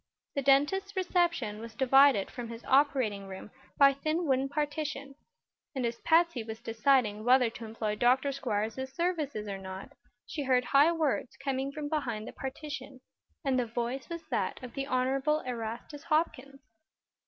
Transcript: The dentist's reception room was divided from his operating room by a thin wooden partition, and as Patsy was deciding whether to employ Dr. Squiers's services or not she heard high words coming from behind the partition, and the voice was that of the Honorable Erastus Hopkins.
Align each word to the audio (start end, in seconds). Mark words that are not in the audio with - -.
The 0.33 0.41
dentist's 0.41 0.95
reception 0.95 1.57
room 1.57 1.61
was 1.61 1.75
divided 1.75 2.31
from 2.31 2.49
his 2.49 2.65
operating 2.65 3.27
room 3.27 3.51
by 3.77 3.91
a 3.91 3.93
thin 3.93 4.25
wooden 4.25 4.49
partition, 4.49 5.13
and 5.75 5.85
as 5.85 5.99
Patsy 5.99 6.41
was 6.41 6.59
deciding 6.59 7.23
whether 7.23 7.51
to 7.51 7.65
employ 7.65 7.93
Dr. 7.97 8.29
Squiers's 8.31 8.91
services 8.91 9.47
or 9.47 9.59
not 9.59 9.91
she 10.25 10.41
heard 10.45 10.65
high 10.65 10.91
words 10.91 11.37
coming 11.37 11.71
from 11.71 11.87
behind 11.87 12.27
the 12.27 12.33
partition, 12.33 13.01
and 13.45 13.59
the 13.59 13.67
voice 13.67 14.09
was 14.09 14.23
that 14.31 14.63
of 14.63 14.73
the 14.73 14.87
Honorable 14.87 15.41
Erastus 15.41 16.05
Hopkins. 16.05 16.61